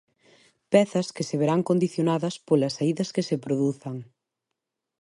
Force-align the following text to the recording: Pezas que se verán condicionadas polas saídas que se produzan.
Pezas 0.73 1.07
que 1.15 1.27
se 1.27 1.35
verán 1.41 1.61
condicionadas 1.69 2.35
polas 2.47 2.75
saídas 2.77 3.09
que 3.15 3.23
se 3.29 3.37
produzan. 3.45 3.97